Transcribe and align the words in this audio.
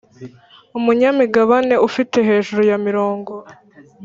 umunyamigabane 0.77 1.75
ufite 1.87 2.17
hejuru 2.27 2.61
ya 2.69 2.77
mirongo 2.85 3.33